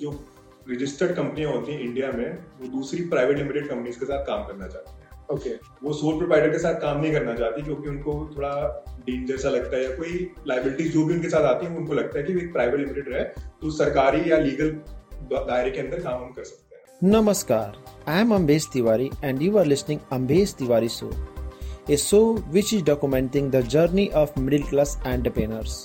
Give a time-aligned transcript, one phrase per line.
[0.00, 0.10] जो
[0.70, 2.30] रजिस्टर्ड कंपनियाँ होती हैं इंडिया में
[2.60, 5.00] वो दूसरी प्राइवेट लिमिटेड कंपनीज़ के साथ काम करना चाहती हैं।
[5.32, 5.50] ओके
[5.82, 8.50] वो सोल प्रोवाइडर के साथ काम नहीं करना चाहती क्योंकि उनको थोड़ा
[9.06, 12.18] डीन जैसा लगता है या कोई लाइबिलिटीज जो भी उनके साथ आती है उनको लगता
[12.18, 13.24] है कि वो एक प्राइवेट लिमिटेड रहे
[13.62, 14.70] तो सरकारी या लीगल
[15.32, 17.76] दायरे के अंदर काम कर सकते नमस्कार
[18.08, 21.10] I am Ambesh Tiwari and you are listening Ambesh Tiwari show
[21.90, 22.20] a show
[22.52, 25.84] which is documenting the journey of middle class entrepreneurs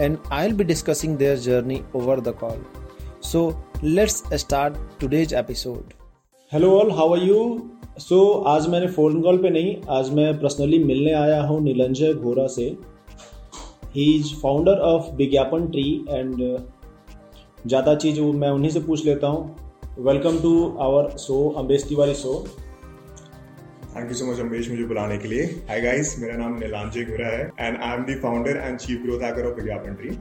[0.00, 2.34] and I will be discussing their journey over the
[3.22, 3.40] So
[3.82, 5.92] let's start today's episode.
[6.52, 7.40] Hello all how are you
[8.00, 12.46] so आज मैंने phone call पे नहीं आज मैं personally मिलने आया हूँ नीलंजय घोरा
[12.54, 12.64] से।
[13.94, 16.34] He is founder of Vigyapan tree and
[17.66, 22.34] ज़्यादा चीज़ मैं उन्हीं से पूछ लेता हूँ। Welcome to our show Ambesh Tiwari show
[23.94, 27.36] thank you so much Ambesh मुझे बुलाने के लिए। हाय गाइस मेरा नाम नीलांजय गुरा
[27.36, 30.18] है and I am the founder and chief growth hacker of Vigyapan tree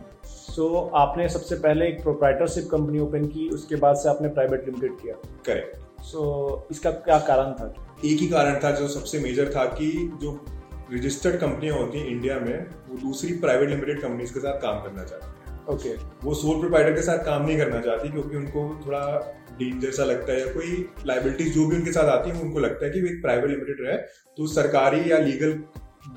[0.60, 4.66] so so, आपने सबसे पहले एक प्रोप्राइटरशिप कंपनी ओपन की उसके बाद से आपने प्राइवेट
[4.66, 5.14] लिमिटेड किया।
[5.46, 7.98] करेक्ट सो so, इसका क्या कारण था?
[8.06, 10.46] एक ही कारण था जो सबसे मेजर था कि जो
[10.94, 15.04] रजिस्टर्ड कंपनियाँ होती हैं इंडिया में वो दूसरी प्राइवेट लिमिटेड कंपनीज़ के साथ काम करना
[15.04, 16.26] चाहती हैं। Okay okay.
[16.26, 20.34] वो सोल प्रोप्राइटर के साथ काम नहीं करना चाहती क्योंकि उनको थोड़ा डेंजर सा लगता
[20.34, 23.08] है या कोई लाइबिलिटीज जो भी उनके साथ आती है उनको लगता है कि वो
[23.08, 23.98] एक प्राइवेट लिमिटेड है
[24.38, 25.52] तो सरकारी या लीगल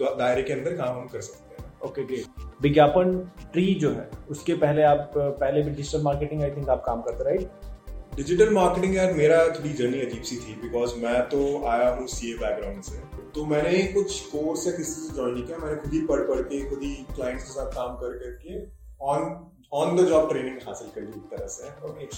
[0.02, 3.18] दायरे के अंदर काम हम कर सकते हैं। Okay okay, great Vigyapan
[3.52, 7.24] tree जो है उसके पहले आप पहले भी डिजिटल मार्केटिंग आई थिंक आप काम करते
[7.24, 7.70] राइट
[8.16, 12.34] डिजिटल मार्केटिंग यार मेरा थोड़ी जर्नी अजीब सी थी बिकॉज़ मैं तो आया हूँ सी
[12.34, 12.98] बैकग्राउंड से।
[13.34, 16.40] तो मैंने कुछ कोर्स या किसी से ज्वाइन नहीं किया मैंने खुद ही पढ़ पढ़
[16.42, 18.60] के खुद ही क्लाइंट्स के साथ काम कर करके
[19.04, 19.24] on
[19.72, 22.08] on the job training हासिल कर ली एक तरह से। ओके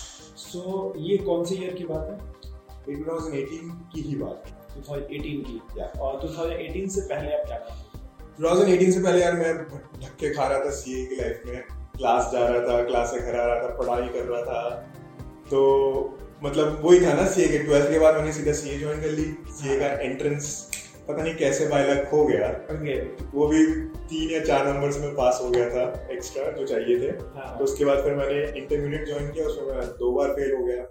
[0.42, 2.18] सो ये कौन सी ईयर की बात है?
[2.88, 7.58] ये 2018 की ही बात है। 2018 की। या और 2018 से पहले आप क्या
[7.58, 7.93] करते
[8.40, 9.54] 2018 से पहले यार मैं
[10.00, 11.62] धक्के खा रहा था सीए की लाइफ में।
[11.96, 14.70] क्लास जा रहा था क्लास से घर आ रहा था पढ़ाई कर रहा था।
[15.50, 19.10] तो मतलब वही था ना सीए के ट्वेल्थ के बाद मैंने सीधा सीए ज्वाइन कर
[19.10, 20.70] ली। सीए का एंट्रेंस
[21.08, 23.00] पता नहीं कैसे बाय लक हो गया। ओके
[23.38, 23.66] वो भी
[24.08, 27.64] तीन या चार नंबर्स में पास हो गया था एक्स्ट्रा जो चाहिए थे। हाँ। तो
[27.64, 30.82] उसके बाद फिर मैंने इंटरमीडिएट ज्वाइन किया उसमें मैं दो बार फेल हो गया।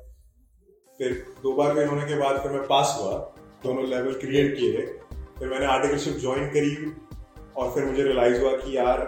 [0.97, 3.13] फिर दो बार फेल होने के बाद फिर मैं पास हुआ।
[3.63, 4.85] दोनों लेवल क्रिएट किए।
[5.39, 6.75] फिर मैंने आर्टिकलशिप ज्वाइन करी।
[7.57, 9.01] और फिर मुझे रियलाइज़ हुआ कि यार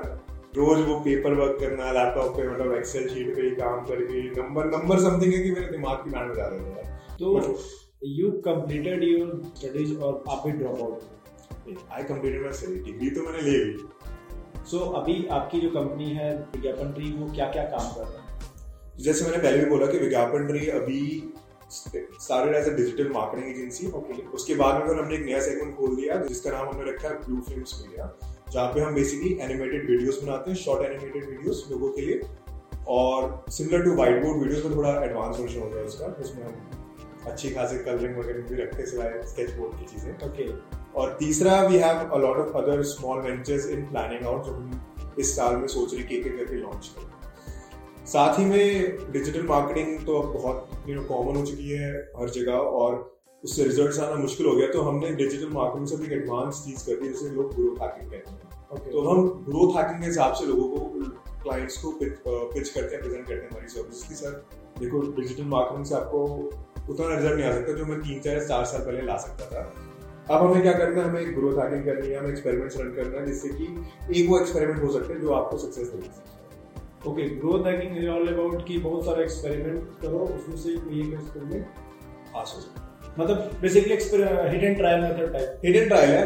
[0.58, 4.66] रोज वो पेपर वर्क करना लैपटॉप पे मतलब एक्सेल शीट पे ही काम करके नंबर
[4.66, 7.60] नंबर समथिंग है कि मेरे दिमाग की बैंड बजा रहे थे तो
[8.04, 13.22] यू कंप्लीटेड योर स्टडीज़ और आप भी drop out I completed my study degree तो
[13.22, 13.78] मैंने ले ली।
[14.66, 18.22] सो so, अभी आपकी जो कंपनी है विज्ञापन ट्री वो क्या क्या काम कर रहा
[18.22, 18.40] है?
[19.00, 21.34] जैसे मैंने पहले भी बोला कि विज्ञापन ट्री अभी
[21.72, 25.76] started as a digital marketing agency okay उसके बाद में फिर हमने एक नया सेगमेंट
[25.76, 28.18] खोल दिया जिसका नाम हमने रखा है ब्लू फिल्म्स मीडिया
[28.54, 32.22] जहाँ पे हम बेसिकली एनिमेटेड वीडियोस बनाते हैं शॉर्ट एनिमेटेड वीडियोस लोगों के लिए।
[32.88, 37.28] और similar to white board videos में थोड़ा एडवांस वर्जन हो गया उसका उसमें हम
[37.28, 40.50] अच्छी खासी कलरिंग वगैरह भी रखते हैं सिवाय स्केच बोर्ड की चीज़ें। ओके
[41.00, 45.16] और तीसरा we have a lot of other small ventures in planning out जो हम
[45.20, 50.06] इस साल में सोच रहे कि एक करके लॉन्च करें। साथ ही में डिजिटल मार्केटिंग
[50.06, 53.15] तो अब बहुत यू नो कॉमन हो चुकी है हर जगह और
[53.46, 56.86] उससे रिज़ल्ट आना मुश्किल हो गया। तो हमने डिजिटल मार्केटिंग से भी एक एडवांस चीज़
[56.86, 60.46] कर दी जिसे लोग ग्रोथ हैकिंग कहते हैं। तो हम ग्रोथ हैकिंग के हिसाब से
[60.46, 60.80] लोगों को
[61.44, 64.32] क्लाइंट्स को पिच करते हैं प्रेजेंट करते हैं हमारी सर्विस की। सर
[64.80, 66.24] देखो डिजिटल मार्केटिंग से आपको
[66.90, 69.62] उतना रिज़ल्ट नहीं आ सकता जो मैं तीन चार चार साल पहले ला सकता था।
[70.30, 71.10] अब हमें क्या करना है?
[71.10, 73.66] हमें ग्रोथ हैकिंग करनी है हमें एक्सपेरिमेंट्स रन करना है जिससे कि
[74.20, 78.08] एक वो एक्सपेरिमेंट हो सकते हैं जो आपको सक्सेस दे सकता okay growth hacking is
[78.10, 81.66] all about कि बहुत सारे एक्सपेरिमेंट करो उसमें से एक एक्सपेरिमेंट
[82.34, 82.85] पास हो। सकता है
[83.20, 86.24] मतलब basically hit and trial method type hit and trial है।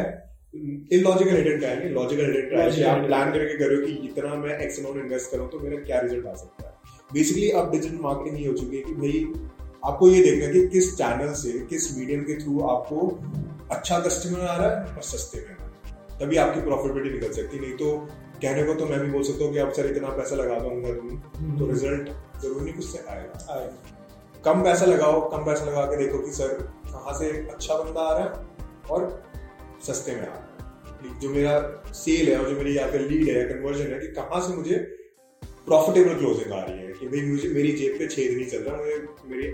[0.92, 4.58] इलॉजिकल हिडन ट्रायल नहीं logical hit and trial Logical आप प्लान करके करो कि इतना मैं
[4.58, 6.72] एक्स अमाउंट इन्वेस्ट करूँ तो मेरा क्या रिज़ल्ट आ सकता है।
[7.10, 9.22] बेसिकली अब डिजिटल मार्केटिंग ये हो चुकी है कि भाई
[9.84, 13.06] आपको ये देखना है कि किस चैनल से किस मीडियम के थ्रू आपको
[13.76, 15.56] अच्छा कस्टमर आ रहा है और सस्ते में
[16.20, 17.94] तभी आपकी प्रॉफिटेबिलिटी निकल सकती नहीं तो
[18.42, 20.90] कहने को तो मैं भी बोल सकता हूँ कि आप सर इतना पैसा लगा दूँगा
[20.90, 22.10] तुम तो रिज़ल्ट
[22.42, 23.98] ज़रूर नहीं कुछ से आएगा। आएगा।
[24.44, 26.52] कम पैसा लगाओ, कम पैसा लगा के देखो कि सर
[26.86, 28.30] कहाँ से अच्छा बंदा आ रहा है
[28.90, 29.00] और
[29.86, 33.28] सस्ते में आ रहा है। जो मेरा सेल है और जो मेरी या फिर लीड
[33.28, 34.78] है कन्वर्जन है कि कहाँ से मुझे
[35.66, 38.76] प्रॉफिटेबल क्लोजिंग आ रही है कि भाई मुझे, मेरी जेब पे छेद नहीं चल रहा,
[38.76, 38.96] मुझे
[39.26, 39.48] मेरी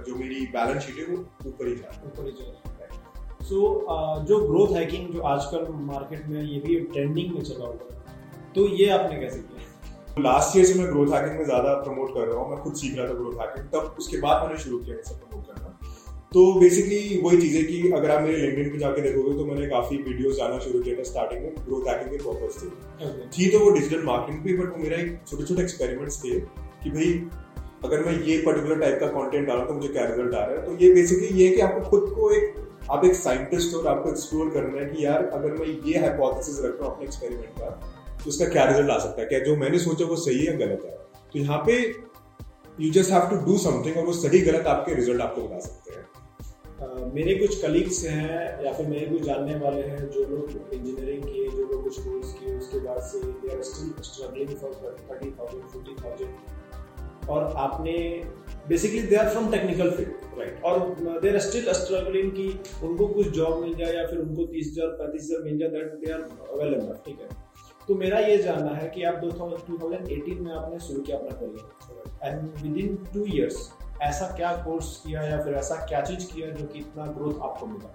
[0.00, 3.58] जो मेरी बैलेंस शीट है वो ऊपर ही जा रहा है। सो
[4.28, 8.66] जो ग्रोथ हैकिंग जो आजकल मार्केट में ये भी ट्रेंडिंग में चला हुआ है तो
[8.68, 9.67] ये आपने कैसे किया?
[10.18, 12.96] लास्ट ईयर से मैं ग्रोथ हैकिंग में ज़्यादा प्रमोट कर रहा हूँ मैं खुद सीख
[12.98, 15.74] रहा था ग्रोथ हैकिंग तब उसके बाद मैंने शुरू किया इसे प्रमोट करना।
[16.32, 19.66] तो बेसिकली वही चीज़ है कि अगर आप मेरे लिंक्डइन पे जाके देखोगे तो मैंने
[19.66, 22.66] काफ़ी वीडियोस आना शुरू किया था स्टार्टिंग में ग्रोथ हैकिंग के पर्पज से।
[23.28, 26.40] थी तो वो डिजिटल मार्केटिंग पे बट वो मेरा एक छोटे छोटे एक्सपेरिमेंट्स थे
[26.82, 27.12] कि भाई
[27.84, 30.64] अगर मैं ये पर्टिकुलर टाइप का कंटेंट डालूं तो मुझे क्या रिज़ल्ट आ रहा है?
[30.66, 32.54] तो ये बेसिकली ये है कि आपको खुद को एक
[32.90, 36.58] आप एक साइंटिस्ट हो और आपको एक्सप्लोर करना है कि यार अगर मैं ये हाइपोथेसिस
[36.64, 39.26] रख रहा हूँ अपने एक्सपेरिमेंट का उसका क्या रिज़ल्ट आ सकता है?
[39.28, 40.96] क्या जो मैंने सोचा वो सही है गलत है?
[41.32, 41.78] तो यहाँ पे
[42.80, 45.92] you just have to do something और वो सही गलत आपके रिज़ल्ट आपको बता सकते
[45.92, 46.06] हैं।
[46.78, 51.22] Uh, मेरे कुछ कलीग्स हैं या फिर मेरे कुछ जानने वाले हैं जो लोग इंजीनियरिंग
[51.22, 54.74] किए जो लोग कुछ कोर्स किए उसके बाद से they are still struggling for
[55.10, 57.96] thirty thousand forty thousand और आपने
[58.68, 62.48] basically they are from technical field right और दे आर स्टिल स्ट्रगलिंग कि
[62.86, 66.00] उनको कुछ जॉब मिल जाए या फिर उनको तीस हज़ार पैंतीस हज़ार मिल जाए that
[66.04, 66.22] they are
[66.62, 67.28] well enough ठीक है?
[67.88, 72.24] तो मेरा ये जानना है कि आप 2018 में आपने शुरू किया अपना career.
[72.24, 72.40] And
[72.76, 73.56] within two years
[74.02, 77.66] ऐसा क्या कोर्स किया या फिर ऐसा क्या चीज़ किया जो कि इतना ग्रोथ आपको
[77.66, 77.94] मिला?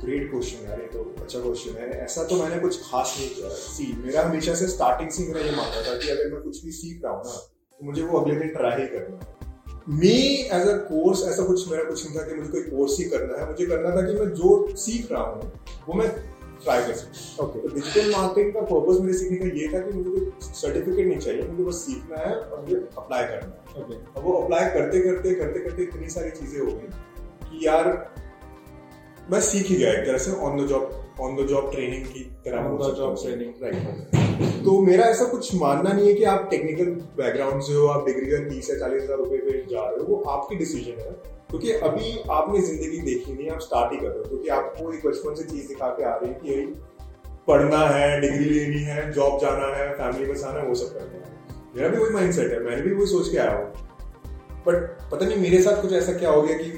[0.00, 3.48] ग्रेट क्वेश्चन है ये तो अच्छा क्वेश्चन है। ऐसा तो मैंने कुछ खास नहीं किया।
[3.48, 6.72] सी मेरा हमेशा से स्टार्टिंग से मेरा ये मानना था कि अगर मैं कुछ भी
[6.72, 9.32] सीख रहा हूँ ना तो मुझे वो अगले दिन ट्राई ही करना है।
[9.88, 10.12] मी
[10.58, 13.40] एज अ कोर्स ऐसा कुछ मेरा कुछ नहीं था कि मुझे कोई कोर्स ही करना
[13.40, 15.52] है। मुझे करना था कि मैं जो सीख रहा हूँ,
[15.88, 16.08] वो मैं
[16.64, 19.98] ट्राई कर सकूँ ओके तो डिजिटल मार्केटिंग का पर्पस मेरे सीखने का ये था कि
[19.98, 24.24] मुझे सर्टिफिकेट नहीं चाहिए मुझे बस सीखना है और मुझे अप्लाई करना है। ओके अब
[24.24, 26.88] वो अप्लाई करते करते करते करते इतनी सारी चीज़ें हो गई
[27.48, 27.88] कि यार
[29.32, 32.24] मैं सीख ही गया एक तरह से on the job on the job training की
[32.44, 33.52] तरह On the job training.
[33.62, 38.06] Right तो मेरा ऐसा कुछ मानना नहीं है कि आप टेक्निकल बैकग्राउंड से हो आप
[38.06, 41.12] डिग्री का तीस या चालीस हज़ार रुपए पे जा रहे हो वो आपकी डिसीज़न है।
[41.54, 45.06] क्योंकि अभी आपने ज़िंदगी देखी नहीं, आप स्टार्ट ही कर रहे हो, क्योंकि आपको एक
[45.06, 46.66] बचपन से चीज़ दिखा के आ रही है कि यही
[47.48, 51.62] पढ़ना है डिग्री लेनी है जॉब जाना है फैमिली बसाना है, वो सब करना है।
[51.76, 53.66] मेरा भी वही माइंडसेट है, मैंने भी वही सोच के आया हूँ।
[54.66, 56.70] बट पता नहीं, मेरे साथ कुछ ऐसा क्या हो गया कि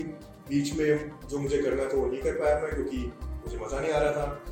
[0.50, 3.92] बीच में जो मुझे करना था वो नहीं कर पाया मैं, क्योंकि मुझे मज़ा नहीं
[3.92, 4.42] आ रहा था।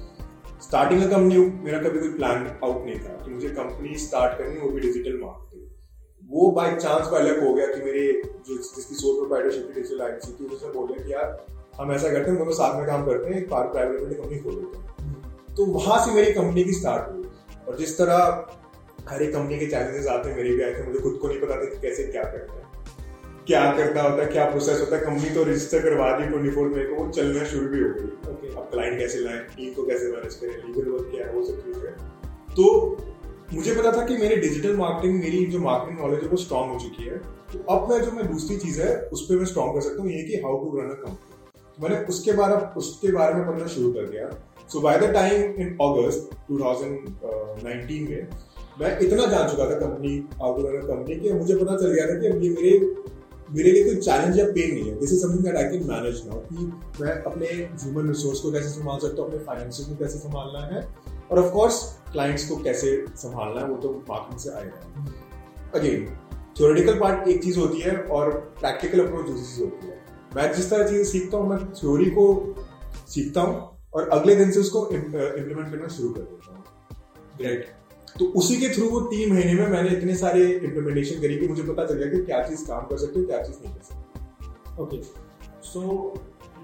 [0.62, 4.60] स्टार्टिंग का कंपनी मेरा कभी कोई प्लान आउट नहीं था कि मुझे कंपनी स्टार्ट करनी
[4.60, 5.62] वो भी डिजिटल मार्केटिंग
[6.30, 8.06] वो बाय चांस बाय लक हो गया कि मेरे
[8.46, 11.44] जो जिसकी सोल प्रोप्राइटरशिप की डिजिटल लाइन थी उसने बोले कि यार
[11.80, 14.54] हम ऐसा करते हैं दोनों साथ में काम करते हैं एक प्राइवेट लिमिटेड कंपनी खोल
[14.54, 17.24] देते हैं। तो वहाँ से मेरी कंपनी की स्टार्ट हुई।
[17.68, 18.16] और जिस तरह
[19.08, 21.40] हर एक कंपनी के चैलेंजेस आते हैं मेरे भी आए थे मुझे खुद को नहीं
[21.40, 22.62] पता था कि कैसे क्या करना है।
[23.46, 26.68] क्या करना होता है क्या प्रोसेस होता है कंपनी तो रजिस्टर करवा दी ट्वेंटी फोर
[26.68, 29.86] मई को वो चलना शुरू भी हो गई। ओके अब क्लाइंट कैसे लाएँ टीम को
[29.86, 31.92] कैसे मैनेज करें लीगल वर्क क्या है वो सब चीज़ें।
[32.56, 32.66] तो
[33.52, 36.78] मुझे पता था कि मेरी डिजिटल मार्केटिंग मेरी जो मार्केटिंग नॉलेज है वो स्ट्रांग हो
[36.80, 37.18] चुकी है।
[37.52, 40.10] तो अब मैं जो मैं दूसरी चीज़ है, उस पर मैं स्ट्रांग कर सकता हूँ,
[40.10, 41.32] ये कि how to run a company
[41.78, 44.28] मैंने उसके बारे उसके बारे में पढ़ना शुरू कर दिया।
[44.72, 48.28] So by the time in August 2019 में,
[48.80, 52.50] मैं इतना जान चुका था कंपनी कंपनी कि मुझे पता चल गया था कि ये
[52.52, 52.78] मेरे
[53.50, 56.22] मेरे लिए कोई चैलेंज या पेन नहीं है। This is something that I can manage
[56.26, 56.64] now कि
[57.02, 60.86] मैं अपने ह्यूमन रिसोर्स को कैसे संभाल सकता हूँ, अपने फाइनेंशियल को कैसे संभालना है।
[61.30, 61.82] और ऑफ़ कोर्स
[62.14, 64.76] क्लाइंट्स को कैसे संभालना है, वो तो मार्केटिंग से आएगा।
[65.74, 66.06] अगेन
[66.56, 68.30] थ्योरेटिकल पार्ट एक चीज़ होती है और
[68.60, 70.02] प्रैक्टिकल अप्रोच दूसरी चीज़ होती है।
[70.36, 72.26] मैं जिस तरह चीज़ें सीखता हूँ, मैं थ्योरी को
[73.08, 73.54] सीखता हूँ
[73.94, 76.64] और अगले दिन से उसको इम्प्लीमेंट करना शुरू कर देता हूँ।
[77.38, 77.72] ग्रेट
[78.18, 81.62] तो उसी के थ्रू वो तीन महीने में मैंने इतने सारे इम्प्लीमेंटेशन करी कि मुझे
[81.62, 84.82] पता चल गया कि क्या चीज़ काम कर सकती है, क्या चीज़ नहीं कर सकती।
[84.82, 85.02] ओके
[85.64, 85.80] सो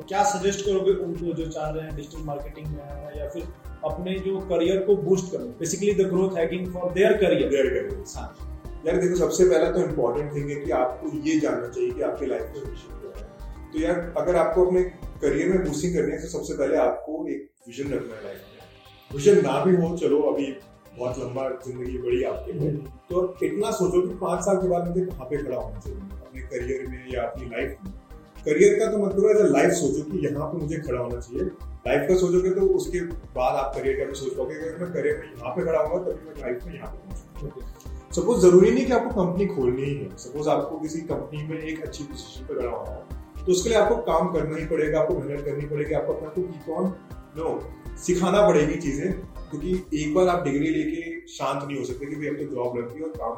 [0.08, 3.43] क्या सजेस्ट करोगे उनको जो चाह रहे हैं डिजिटल मार्केटिंग में या फिर
[3.85, 8.16] अपने जो करियर को बूस्ट करना basically the growth hacking for their career Their careers.
[8.16, 8.47] हाँ।
[8.87, 12.26] यार देखो सबसे पहला तो इम्पोर्टेंट थिंग है कि आपको ये जानना चाहिए कि आपकी
[12.26, 14.83] लाइफ का विजन क्या है। तो यार अगर आपको अपने
[15.23, 19.16] करियर में बूस्टिंग करनी है तो सबसे पहले आपको एक विजन रखना है लाइफ में।
[19.16, 20.52] विजन ना भी हो चलो अभी
[20.99, 22.71] बहुत लंबा ज़िंदगी बड़ी आपके लिए।
[23.11, 25.99] तो इतना सोचो कि पाँच साल के बाद मुझे कहाँ पे खड़ा होना चाहिए?
[25.99, 27.93] अपने करियर में या अपनी लाइफ में।
[28.40, 31.44] करियर का तो मतलब एज अ लाइफ सोचो कि यहाँ पे मुझे खड़ा होना चाहिए।
[31.87, 33.00] लाइफ का सोचोगे तो उसके
[33.35, 35.99] बाद आप करियर का भी सोच पाओगे। अगर मैं करियर में यहाँ पे खड़ा होगा
[36.04, 37.78] तभी मैं लाइफ में यहाँ पे
[38.14, 41.82] सपोज़ ज़रूरी नहीं कि आपको कंपनी खोलनी ही है। सपोज़ आपको किसी कंपनी में एक
[41.82, 45.14] अच्छी पोजिशन पे खड़ा होना है तो उसके लिए आपको काम करना ही पड़ेगा, आपको
[45.14, 46.92] मेहनत करनी पड़ेगी, आपको अपने को कीप ऑन
[47.37, 47.59] नो
[47.99, 49.12] सिखाना पड़ेगी चीज़ें,
[49.50, 52.76] क्योंकि एक बार आप डिग्री लेके शांत नहीं हो सकते कि भाई अब तो जॉब
[52.78, 53.35] लग गई और काम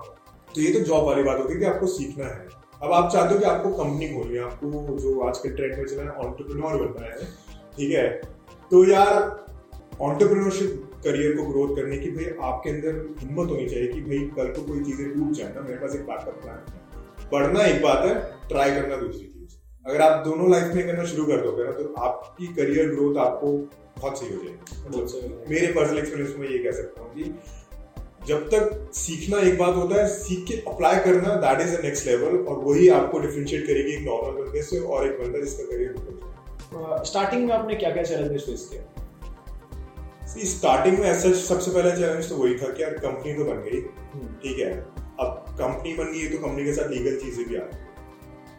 [0.54, 2.48] तो ये तो जॉब वाली बात होती है कि आपको सीखना है।
[2.82, 5.84] अब आप चाहते हो कि आपको कंपनी खोलनी है आपको जो आज के ट्रेंड में
[5.86, 7.26] चला है ऑन्टरप्रिनोर बनना है
[7.76, 8.08] ठीक है?
[8.70, 9.12] तो यार
[10.00, 14.52] ऑन्टरप्रिनोरशिप करियर को ग्रोथ करने की भाई आपके अंदर हिम्मत होनी चाहिए कि भाई कल
[14.56, 18.04] को कोई चीज़ें टूट जाए ना मेरे पास एक बैकअप प्लान है। पढ़ना एक बात
[18.04, 18.14] है
[18.48, 21.94] ट्राई करना दूसरी चीज़। अगर आप दोनों लाइफ में करना शुरू कर दोगे ना तो
[22.02, 23.52] आपकी करियर ग्रोथ आपको
[24.00, 27.02] बहुत सही हो जाएगी। बहुत सही हो जाएगी। मेरे पर्सनल एक्सपीरियंस में ये कह सकता
[27.02, 27.34] हूँ कि
[28.26, 32.06] जब तक सीखना एक बात होता है सीख के अप्लाई करना that is the next
[32.06, 37.04] level और वही आपको डिफरेंशिएट करेगी एक नॉर्मल बंदे से और एक बंदा जिसका करियर
[37.04, 42.28] स्टार्टिंग में आपने क्या क्या चैलेंजेस फेस किया सी स्टार्टिंग में ऐसा सबसे पहला चैलेंज
[42.28, 43.80] तो वही था कि यार कंपनी तो बन गई।
[44.42, 44.70] ठीक है।
[45.20, 47.90] अब कंपनी बन गई तो कंपनी के साथ लीगल चीज़ें भी आ रही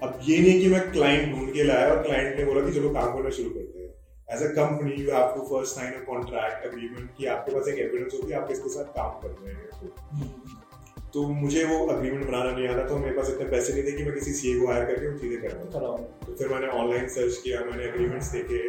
[0.04, 2.90] अब ये नहीं कि मैं क्लाइंट ढूंढ के लाया और क्लाइंट ने बोला कि चलो
[2.90, 3.63] काम करना शुरू करते हैं
[4.34, 7.80] as a company you have to first sign a contract agreement कि आपके पास एक
[7.80, 9.86] एविडेंस होगी आप किसके साथ काम कर रहे हैं तो
[11.14, 14.04] तो मुझे वो अग्रीमेंट बनाना नहीं आता तो मेरे पास इतने पैसे नहीं थे कि
[14.04, 17.60] मैं किसी सीए को हायर करके वो चीज़ें करवाऊँ तो फिर मैंने ऑनलाइन सर्च किया
[17.66, 18.62] मैंने अग्रीमेंट्स देखे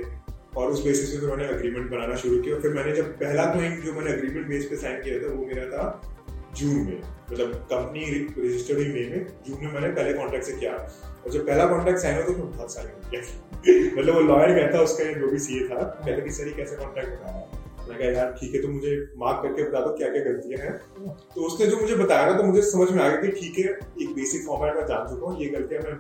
[0.57, 3.85] और उस बेसिस पे फिर मैंने अग्रीमेंट बनाना शुरू किया। फिर मैंने जब पहला क्लाइंट
[3.85, 5.87] जो मैंने अग्रीमेंट बेस पे साइन किया था वो मेरा था
[6.55, 8.05] जून में मतलब कंपनी
[8.39, 12.01] रजिस्टर्ड हुई मई में, जून में मैंने पहले कॉन्ट्रैक्ट से किया। और जब पहला कॉन्ट्रैक्ट
[12.01, 12.75] साइन हुआ तो मैं बहुत
[13.11, 13.23] किया
[13.99, 17.64] मतलब वो लॉयर कहता उसका जो भी सीए था, पहले किस सर कैसे कॉन्ट्रैक्ट बनाया
[17.89, 20.73] मैं कहा यार ठीक है तो मुझे मार्क करके बता दो क्या क्या गलतियाँ हैं।
[21.35, 23.73] तो उसने जो मुझे बताया ना तो मुझे समझ में आ गया कि ठीक है
[24.03, 25.93] एक बेसिक फॉर्मेट में जान चुका हूँ ये गलतियाँ मैं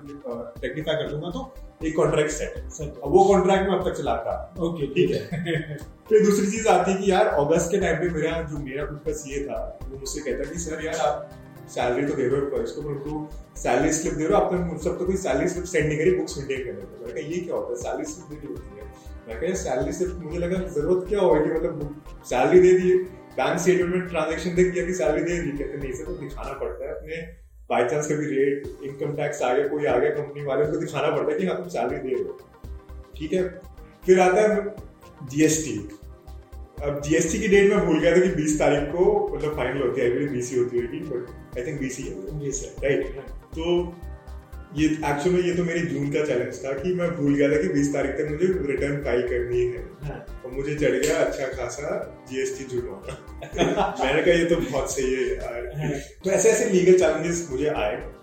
[0.62, 4.36] रेक्टिफाई कर लूँगा तो एक कॉन्ट्रैक्ट सेट अब वो कॉन्ट्रैक्ट में अब तक चलाता
[4.68, 5.76] ओके ठीक है।
[6.08, 9.00] फिर दूसरी चीज़ आती है कि यार अगस्त के टाइम पे मेरा जो मेरा खुद
[9.06, 11.40] का सीए था वो मुझसे कहता कि सर यार आप
[11.74, 15.06] सैलरी तो दे रहे हो इसको परंतु सैलरी स्लिप दे रहे हो आपने मुझसे तो
[15.06, 17.70] कोई सैलरी स्लिप सेंड नहीं करी बुक्स मेंटेन करने को मैंने कहा ये क्या होता
[17.70, 17.76] है?
[17.82, 18.83] सैलरी स्लिप देनी होती है?
[19.28, 21.50] मैं कहा सैलरी स्लिप मुझे लगा ज़रूरत क्या होगी?
[21.50, 22.96] मतलब सैलरी दे दी
[23.36, 26.52] बैंक स्टेटमेंट में ट्रांजेक्शन देख दिया कि सैलरी दे दी। कहते नहीं सर तो दिखाना
[26.58, 27.16] पड़ता है। अपने
[27.70, 31.10] बाई चांस कभी रेट इनकम टैक्स आ गया कोई आ गया कंपनी वाले को दिखाना
[31.16, 32.38] पड़ता है कि हाँ तुम सैलरी दे रहे हो।
[33.16, 33.42] ठीक है?
[34.06, 35.76] फिर आता है जीएसटी
[36.84, 39.04] अब जीएसटी की डेट में भूल गया था कि 20 तारीख को
[39.34, 42.14] मतलब फाइनल होती है आई बीसी होती होगी बट आई थिंक बीसी है।
[42.82, 43.20] राइट
[43.56, 43.64] तो
[44.76, 47.68] ये एक्चुअली ये तो मेरी जून का चैलेंज था कि मैं भूल गया था कि
[47.68, 52.16] 20 तारीख तक मुझे रिटर्न फ़ाइल करनी है। हाँ। और मुझे चढ़ गया अच्छा खासा
[52.30, 55.90] जीएसटी जुर्माना। मैंने कहा ये तो बहुत सही है यार। हाँ।
[56.24, 58.14] तो ऐसे ऐसे लीगल चैलेंजेस मुझे आए।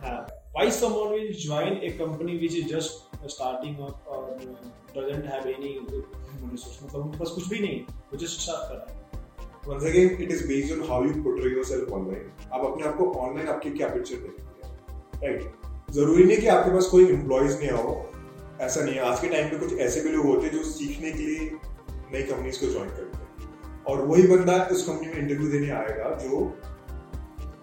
[0.55, 4.21] why someone will join a company which is just starting up or
[4.95, 8.75] doesn't have any human resource मतलब उनके पास कुछ भी नहीं वो just start कर
[8.75, 9.01] रहा है।
[9.69, 12.29] Once again, it is based on how you portray yourself online.
[12.53, 14.79] आप अपने आप को ऑनलाइन आपकी क्या पिक्चर देखते हैं?
[15.23, 15.60] राइट
[15.91, 17.95] ज़रूरी नहीं कि आपके पास कोई एम्प्लॉयज़ नहीं आओ
[18.61, 21.11] ऐसा नहीं है। आज के टाइम पे कुछ ऐसे भी लोग होते हैं जो सीखने
[21.11, 21.49] के लिए
[22.13, 26.15] नई कंपनीज़ को ज्वाइन करते हैं। और वही बंदा उस कंपनी में इंटरव्यू देने आएगा
[26.23, 26.39] जो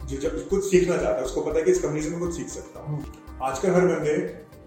[0.05, 2.37] जो जब कुछ सीखना चाहता है उसको पता है कि इस कंपनी से मैं कुछ
[2.37, 3.05] सीख सकता हूँ।
[3.43, 4.15] आजकल हर बंदे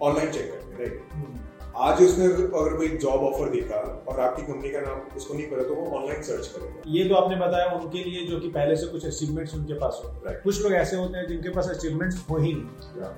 [0.01, 4.69] ऑनलाइन चेक करते हैं राइट आज उसने अगर कोई जॉब ऑफ़र देखा और आपकी कंपनी
[4.69, 8.03] का नाम उसको नहीं पता तो वो ऑनलाइन सर्च करेगा। ये तो आपने बताया उनके
[8.03, 10.43] लिए जो कि पहले से कुछ अचीवमेंट्स उनके पास हो। Right.
[10.43, 13.13] कुछ लोग ऐसे होते हैं जिनके पास अचीवमेंट्स हो ही नहीं। Yeah.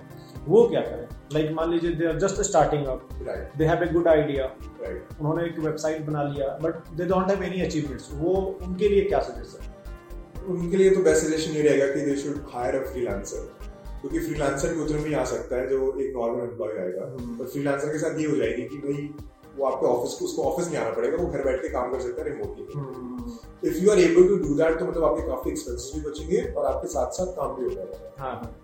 [0.48, 1.08] वो क्या करें?
[1.34, 3.10] लाइक मान लीजिए they are just starting up
[3.58, 7.62] they have a good idea उन्होंने एक वेबसाइट बना लिया but they don't have any
[7.62, 8.34] achievements वो
[8.68, 12.76] उनके लिए क्या सजेशन उनके लिए तो बेस्ट सजेशन ये रहेगा कि they should hire
[12.76, 13.73] a freelancer
[14.04, 17.38] क्योंकि फ्रीलांसर भी उतने में आ सकता है जो एक नॉर्मल एम्प्लॉय आएगा। hmm.
[17.38, 19.14] तो फ्रीलांसर के साथ ये हो जाएगी कि भाई
[19.58, 22.00] वो आपके ऑफ़िस को उसको ऑफ़िस नहीं आना पड़ेगा वो घर बैठ के काम कर
[22.00, 25.92] सकता है remotely if you are able to do that तो मतलब आपके काफ़ी एक्सपेंसेस
[25.96, 28.60] भी बचेंगे और आपके साथ साथ काम भी हो जाएगा। हाँ।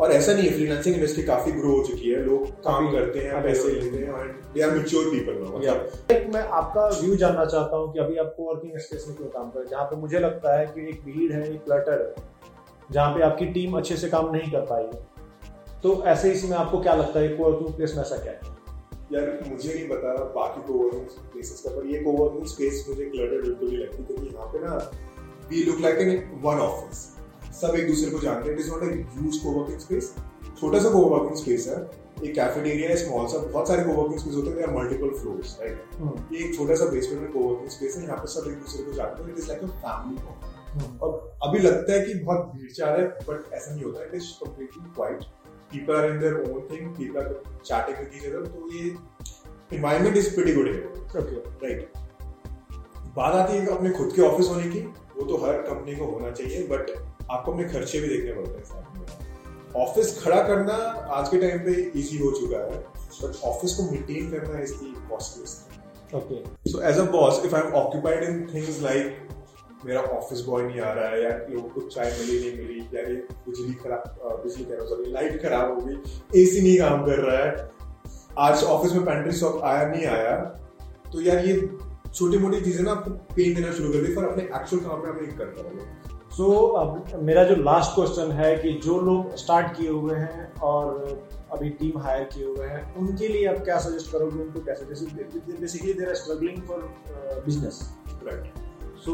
[0.00, 3.42] और ऐसा नहीं है फ्रीलांसिंग इंडस्ट्री काफ़ी ग्रो हो चुकी है। लोग काम करते हैं
[3.42, 7.76] पैसे लेते हैं and they are mature people now मतलब। मैं आपका व्यू जानना चाहता
[7.76, 9.70] हूँ कि अभी आप कोवर्किंग स्पेस में क्यों काम कर रहे हैं?
[9.70, 12.37] जहाँ पे मुझे लगता है कि एक भीड़ है एक क्लटर है।
[12.90, 14.84] जहाँ पे आपकी टीम अच्छे से काम नहीं कर पाई
[15.82, 18.56] तो ऐसे इसमें आपको क्या लगता है कोवर्किंग प्लेस में ऐसा क्या है?
[19.12, 23.78] यार मुझे नहीं पता बाकी कोवर्किंग प्लेसेस का पर ये कोवर्किंग स्पेस मुझे बिल्कुल नहीं
[23.78, 24.74] लगती क्योंकि यहाँ पे ना
[25.50, 27.06] we look like an one office
[27.60, 30.14] सब एक दूसरे को जानते हैं। It is not a huge coworking space
[30.60, 31.78] छोटा सा कोवर्किंग स्पेस है।
[32.24, 36.44] एक कैफेटेरिया है स्मॉल सा बहुत सारे कोवर्किंग स्पेस होते हैं। मल्टीपल फ्लोर्स राइट ये
[36.46, 39.22] एक छोटा सा बेसमेंट में कोवर्किंग स्पेस है। यहाँ पे सब एक दूसरे को जानते
[39.22, 43.06] हैं। It is like a family और अभी लगता है कि बहुत भीड़ चाल है
[43.28, 45.20] बट ऐसा नहीं होता। It is completely quite
[45.72, 46.84] people are in their own thing.
[46.96, 48.42] People are chatting with each other.
[48.44, 48.84] तो ये
[50.20, 50.86] is pretty good here.
[51.22, 51.40] Okay.
[51.62, 51.82] Right.
[53.16, 54.80] बात आती है अपने खुद के ऑफ़िस होने की
[55.16, 56.90] वो तो हर कंपनी को होना चाहिए बट
[57.30, 60.74] आपको अपने खर्चे भी देखने पड़ते हैं। ऑफ़िस खड़ा करना
[61.16, 62.78] आज के टाइम पे इजी हो चुका है
[63.22, 67.62] बट ऑफ़िस को मेंटेन करना is the costliest okay so as a boss if I
[67.62, 69.28] am occupied in things like
[69.86, 73.00] मेरा ऑफ़िस बॉय नहीं आ रहा है या लोगों को चाय मिली नहीं मिली या
[73.00, 77.18] ये बिजली खराब बिजली कह रहा सॉरी लाइट खराब हो गई एसी नहीं काम कर
[77.18, 77.70] रहा है।
[78.38, 80.36] आज ऑफ़िस में पेंट्री शॉप आया नहीं आया
[81.12, 81.68] तो यार ये
[82.14, 85.08] छोटी मोटी चीज़ें ना आपको पेन देना शुरू कर दी पर अपने एक्चुअल काम में
[85.08, 89.36] आप नहीं कर पाओगे सो so, अब मेरा जो लास्ट क्वेश्चन है कि जो लोग
[89.36, 90.94] स्टार्ट किए हुए हैं और
[91.52, 94.42] अभी टीम हायर किए हुए हैं उनके लिए आप क्या सजेस्ट करोगे?
[94.42, 95.06] उनको कैसे जैसे
[95.60, 96.94] basically there are struggling for
[97.46, 98.52] business right
[99.04, 99.12] so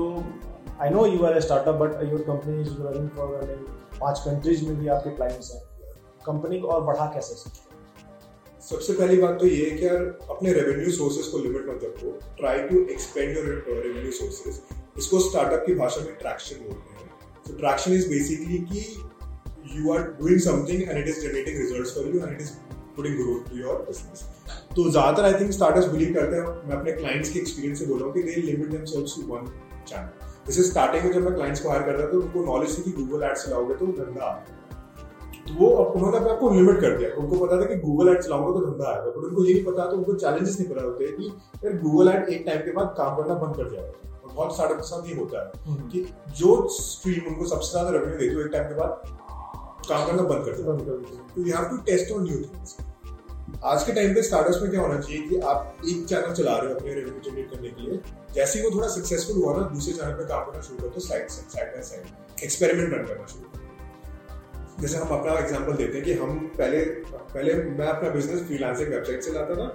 [0.80, 3.28] I know you are a startup but your company is running for
[4.00, 5.62] पाँच कंट्रीज़ में भी आपके क्लाइंट्स हैं।
[6.26, 7.72] कंपनी को और बढ़ा कैसे सकते
[8.62, 9.96] सबसे पहली बात तो ये है कि यार,
[10.30, 14.60] अपने रेवेन्यू सोर्सेज को लिमिट मत रखो। Try to expand your revenue sources
[14.98, 17.10] इसको स्टार्टअप की भाषा में ट्रैक्शन बोलते हैं।
[17.46, 18.80] तो ट्रैक्शन इज़ बेसिकली कि
[19.74, 22.50] you are doing something and it is generating results for you and it is
[22.96, 24.24] putting growth to your business.
[24.76, 27.98] तो ज़्यादातर आई थिंक स्टार्टअप्स बिलीव करते हैं। मैं अपने क्लाइंट्स के एक्सपीरियंस से बोल
[27.98, 29.52] रहा हूँ कि they limit themselves to one
[29.88, 32.82] channel जैसे स्टार्टिंग में जब मैं क्लाइंट्स को हायर करता था तो उनको नॉलेज थी
[32.82, 34.30] कि गूगल एड्स चलाओगे तो धंधा
[35.48, 38.22] तो वो अब उन्होंने अपने आपको लिमिट कर दिया। उनको पता था कि गूगल एड
[38.22, 41.06] चलाऊँगा तो धंधा आएगा बट उनको ये नहीं पता तो उनको चैलेंजेस नहीं पता होते
[41.06, 41.26] कि
[41.64, 44.76] यार गूगल एड एक टाइम के बाद काम करना बंद कर जाएगा और बहुत स्टार्टअप
[44.76, 46.06] के साथ ये होता है कि
[46.38, 49.02] जो स्ट्रीम उनको सबसे ज़्यादा रेवेन्यू देती है एक टाइम के बाद
[49.88, 52.76] काम करना बंद कर देते तो you have to test on new things
[53.64, 56.68] आज के टाइम पे स्टार्टअप्स में क्या होना चाहिए कि आप एक चैनल चला रहे
[56.68, 57.98] हो अपने रेवेन्यू जनरेट करने के लिए।
[58.34, 61.00] जैसे ही वो थोड़ा सक्सेसफुल हुआ ना, दूसरे चैनल पे काम करना शुरू कर दो
[61.00, 66.04] side side by side experiment run करना शुरू करो। जैसे हम अपना एग्ज़ाम्पल देते हैं
[66.04, 66.84] कि हम पहले
[67.34, 69.68] पहले मैं अपना बिज़नेस फ्रीलांसिंग वेबसाइट से लाता था,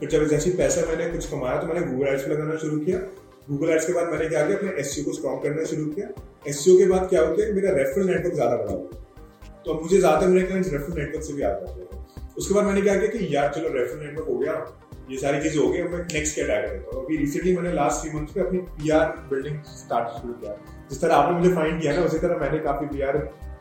[0.00, 2.98] फिर जब जैसे पैसा मैंने कुछ कमाया तो मैंने गूगल एड्स पे लगाना शुरू किया।
[3.50, 6.08] गूगल एड्स के बाद मैंने क्या किया, अपने एस को स्ट्रॉन्ग करना शुरू किया।
[6.46, 9.04] एस के बाद क्या होता है मेरा रेफरल नेटवर्क ज़्यादा बड़ा हुआ
[9.66, 11.95] तो मुझे ज़्यादा मेरे क्लाइंट्स रेफरल नेटवर्क से भी आता हैं।
[12.38, 14.54] उसके बाद मैंने क्या किया कि यार चलो रेफरल नेटवर्क हो गया
[15.10, 17.72] ये सारी चीज़ें हो गई अब मैं नेक्स्ट क्या ट्राई करता हूँ। अभी रिसेंटली मैंने
[17.74, 20.54] लास्ट थ्री मंथ्स पे अपनी पीआर बिल्डिंग स्टार्ट शुरू किया।
[20.90, 23.18] जिस तरह आपने मुझे फाइंड किया ना उसी तरह मैंने काफ़ी पीआर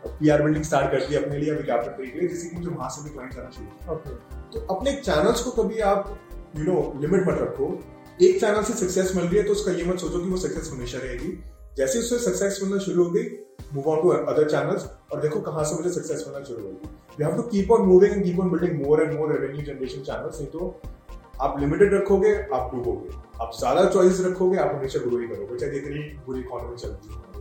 [0.08, 3.04] पीआर बिल्डिंग स्टार्ट कर दी अपने लिए विज्ञापन के लिए जिससे कि मुझे वहाँ से
[3.04, 3.96] भी क्लाइंट्स आना शुरू
[4.54, 6.18] तो अपने चैनल्स को कभी आप
[6.58, 7.68] यू नो लिमिट मत रखो।
[8.22, 10.70] एक चैनल से सक्सेस मिल रही है तो उसका ये मत सोचो कि वो सक्सेस
[10.74, 11.32] हमेशा रहेगी।
[11.78, 13.24] जैसे उससे सक्सेस मिलना शुरू हो गई
[13.74, 17.28] move on to other channels और देखो कहाँ से मुझे सक्सेस मिलना शुरू होगी you
[17.28, 20.40] have to keep on moving and keep on building more and more revenue generation channels
[20.40, 20.76] नहीं तो
[21.42, 25.72] आप लिमिटेड रखोगे आप डूबोगे। आप ज़्यादा चॉइस रखोगे आप हमेशा ग्रो ही करोगे चाहे
[25.72, 27.34] जितनी बुरी इकोनॉमी चलती है।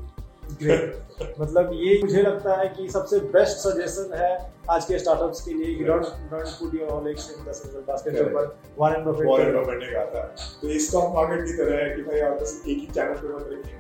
[0.60, 1.02] ग्रेट
[1.40, 4.32] मतलब ये मुझे लगता है कि सबसे बेस्ट सजेशन है
[4.70, 6.02] आज के स्टार्टअप्स के लिए कि don't
[6.32, 9.92] don't put your all eggs in the single basket पर वॉरेन बफेट वॉरेन बफेट ने
[9.92, 10.22] कहा था।
[10.62, 13.34] तो ये स्टॉक मार्केट की तरह है कि भाई आप बस एक ही चैनल पे
[13.34, 13.78] मत रखिए।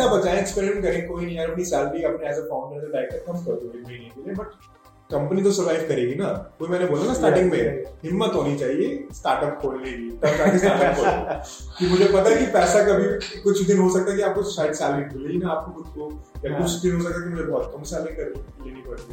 [0.08, 3.52] बचाएँ एक्सपेरिमेंट करें कोई नहीं यार अपनी सैलरी अपने एज अ फाउंडर डायरेक्टर कम कर
[3.52, 4.70] दो एक महीने के लिए बट
[5.10, 9.58] कंपनी तो सर्वाइव करेगी ना। कोई मैंने बोला ना स्टार्टिंग में हिम्मत होनी चाहिए स्टार्टअप
[9.62, 13.88] खोलने की तब जाके स्टार्टअप कि। मुझे पता है कि पैसा कभी कुछ दिन हो
[13.90, 16.96] सकता है कि आपको शायद सैलरी मिले ही ना आपको खुद को या कुछ दिन
[16.96, 18.32] हो सकता है कि मुझे बहुत कम सैलरी कर
[18.66, 19.12] लेनी पड़ती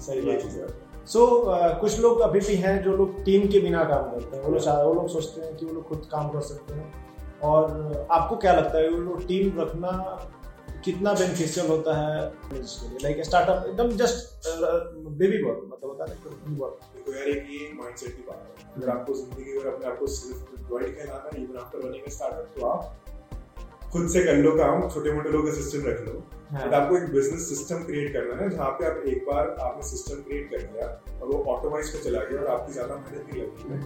[0.00, 3.60] सही बात है। सो so, uh, कुछ लोग अभी भी हैं जो लोग टीम के
[3.60, 6.28] बिना काम करते हैं। वो लोग वो लोग सोचते हैं कि वो लोग खुद काम
[6.28, 6.92] कर सकते हैं।
[7.42, 9.90] और आपको क्या लगता है वो लोग टीम रखना
[10.84, 12.20] कितना बेनिफिशियल होता है
[13.02, 14.48] लाइक स्टार्टअप एकदम जस्ट
[15.18, 19.14] बेबी वर्क मतलब होता है देखो यार एक ये माइंडसेट की बात है। अगर आपको
[19.14, 22.96] ज़िंदगी में अपने आप सिर्फ़ एम्प्लॉयड कहलाना है इवन आफ्टर रनिंग स्टार्टअप तो आप
[23.92, 26.12] खुद से कर लो काम छोटे मोटे लोग असिस्टेंट रख लो।
[26.50, 26.66] हाँ.
[26.66, 30.22] बट आपको एक बिज़नेस सिस्टम क्रिएट करना है जहाँ पे आप एक बार आपने सिस्टम
[30.28, 30.86] क्रिएट कर लिया
[31.20, 33.78] और वो ऑटोमाइज पे चला गया और आपकी ज़्यादा मेहनत नहीं लगी है।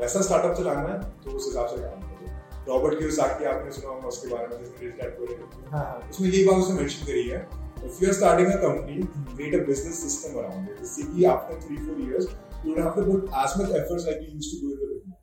[0.00, 4.08] वैसा स्टार्टअप चलाना है तो उस हिसाब से काम करो। रॉबर्ट कियोसाकी आपने सुना होगा
[4.08, 7.48] उसके बारे में जिसने रिच डैड पोर हाँ उसमें ये बात उसने मेंशन करी है।
[7.88, 8.96] If you are starting a company
[9.28, 12.26] create a business system around it जिससे कि after 3 4 years
[12.64, 14.88] you don't have to put as much efforts like you used to do in the
[14.88, 15.14] beginning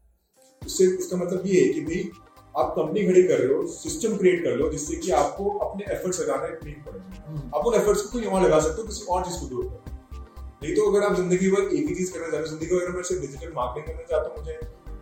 [0.61, 1.99] उससे इसका मतलब ये है कि भाई
[2.57, 6.21] आप कंपनी खड़ी कर रहे हो सिस्टम क्रिएट कर लो जिससे कि आपको अपने एफर्ट्स
[6.21, 9.39] लगाने नहीं पड़ेंगे। आप उन एफर्ट्स को कोई और लगा सकते हो किसी और चीज़
[9.39, 9.95] को दूर कर।
[10.63, 13.03] नहीं तो अगर आप ज़िंदगी भर एक ही चीज़ करना चाहते हो ज़िंदगी भर मैं
[13.03, 14.59] सिर्फ़ डिजिटल मार्केटिंग करना चाहता हूँ मुझे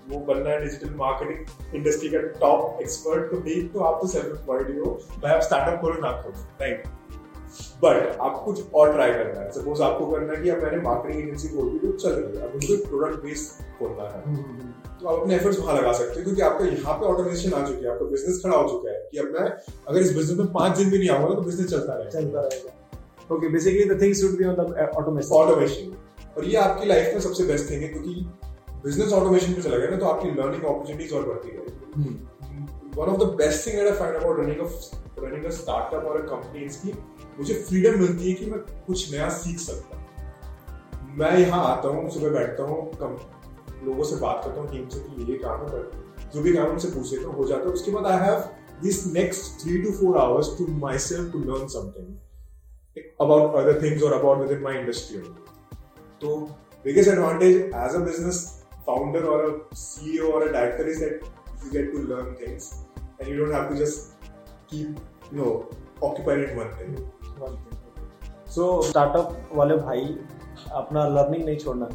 [0.09, 4.25] वो बनना है डिजिटल मार्केटिंग इंडस्ट्री का टॉप एक्सपर्ट तो नहीं तो आप तो सेल्फ
[4.27, 4.91] एम्प्लॉयड हो।
[5.21, 6.83] भाई आप स्टार्टअप खोलो ना खोलो राइट
[7.83, 11.21] बट आप कुछ और ट्राई करना है। सपोज़ आपको करना है कि अब मैंने मार्केटिंग
[11.21, 13.41] एजेंसी खोल दी जो चल रही है अब उनको प्रोडक्ट बेस
[13.79, 16.65] खोलना है। हम्म, हम्म, हम्म। तो आप अपने एफर्ट्स वहाँ लगा सकते हैं क्योंकि आपका
[16.65, 19.47] यहाँ पे ऑटोमेशन आ चुकी है आपका बिज़नेस खड़ा हो चुका है कि अब मैं
[19.87, 23.35] अगर इस बिज़नेस में पाँच दिन भी नहीं आऊँगा तो बिज़नेस चलता रहेगा। चलता रहेगा।
[23.35, 25.93] Okay basically the things should be the automation automation
[26.37, 28.13] और ये आपकी लाइफ में सबसे बेस्ट थिंग है क्योंकि
[28.85, 32.13] बिज़नेस ऑटोमेशन पे चला गया ना तो आपकी लर्निंग अपॉर्चुनिटीज़ और बढ़ती गई
[32.97, 34.67] one of the best thing I find about running a
[35.19, 36.93] running startup और कंपनी इसकी
[37.37, 40.03] मुझे फ्रीडम मिलती है कि मैं कुछ नया सीख सकता हूँ।
[41.17, 43.17] मैं यहाँ आता हूँ, सुबह बैठता हूँ, कम
[43.85, 45.83] लोगों से बात करता हूँ टीम से कि ये काम है
[46.33, 48.39] जो भी काम उनसे पूछे लेता हो जाता है। उसके बाद I have
[48.83, 54.03] this next three to four hours to my self to learn something about other things
[54.03, 55.19] और about with in my industry
[56.21, 56.37] तो
[56.85, 58.43] biggest advantage as a business
[58.85, 61.23] founder और अ सी और director is that
[61.65, 62.71] you get to learn things
[63.21, 63.63] and you don't have
[64.69, 64.99] keep
[65.31, 65.67] you know
[66.01, 66.95] occupied in one thing.
[67.37, 67.77] One thing.
[68.47, 70.03] So startup वाले भाई
[70.81, 71.85] अपना learning नहीं छोड़ना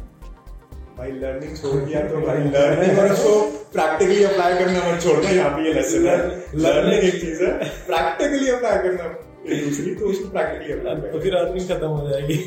[0.97, 3.33] भाई learning छोड़ दिया तो भाई लर्निंग और उसको
[3.73, 6.17] प्रैक्टिकली अप्लाई करना मत छोड़ना यहाँ पे ये लेसन है
[6.65, 7.51] लर्निंग एक चीज़ है
[7.91, 9.07] प्रैक्टिकली अप्लाई करना
[9.45, 12.37] दूसरी तो उसको प्रैक्टिकली अप्लाई तो फिर अर्निंग खत्म हो जाएगी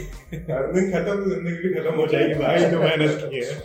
[0.58, 3.62] अर्निंग खत्म तो ज़िंदगी भी खत्म हो जाएगी भाई जो मेहनत की है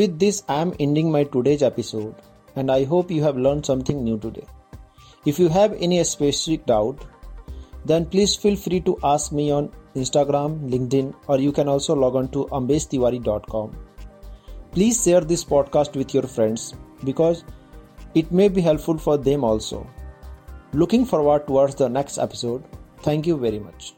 [0.00, 2.14] With this, I am ending my today's episode,
[2.54, 4.44] and I hope you have learned something new today.
[5.24, 7.04] If you have any specific doubt,
[7.84, 12.16] then please feel free to ask me on Instagram, LinkedIn, or you can also log
[12.16, 13.76] on to ambeshtiwari.com.
[14.72, 17.44] Please share this podcast with your friends because
[18.14, 19.86] it may be helpful for them also.
[20.72, 22.64] Looking forward towards the next episode.
[23.02, 23.94] Thank you very much.